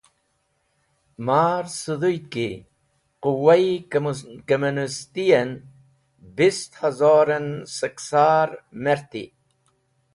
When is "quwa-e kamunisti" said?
3.23-5.25